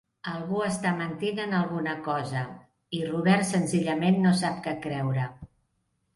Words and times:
Algú 0.29 0.61
està 0.67 0.93
mentint 1.01 1.41
en 1.43 1.53
alguna 1.57 1.93
cosa, 2.07 2.41
i 3.01 3.03
Roberts 3.11 3.53
senzillament 3.57 4.19
no 4.27 4.35
sap 4.43 4.59
què 4.67 4.77
creure. 4.89 5.31